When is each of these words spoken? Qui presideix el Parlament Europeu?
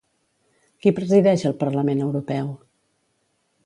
Qui 0.85 0.93
presideix 1.01 1.45
el 1.51 1.55
Parlament 1.61 2.05
Europeu? 2.09 2.53